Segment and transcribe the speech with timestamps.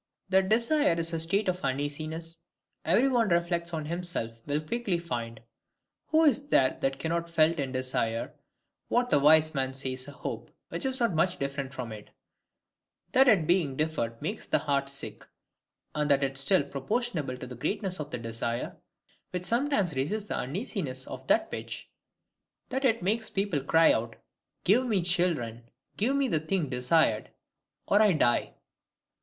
[0.29, 2.41] That desire is a state of uneasiness,
[2.83, 5.39] every one who reflects on himself will quickly find.
[6.07, 8.33] Who is there that has not felt in desire
[8.87, 12.09] what the wise man says of hope, (which is not much different from it,)
[13.11, 15.23] that it being 'deferred makes the heart sick';
[15.93, 18.77] and that still proportionable to the greatness of the desire,
[19.29, 21.91] which sometimes raises the uneasiness to that pitch,
[22.69, 24.15] that it makes people cry out,
[24.63, 27.29] 'Give me children,' give me the thing desired,
[27.85, 28.55] 'or I die.